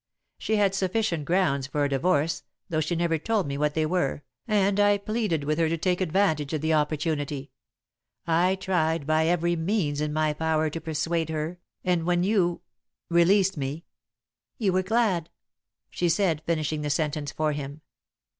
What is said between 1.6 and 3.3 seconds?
for a divorce, though she never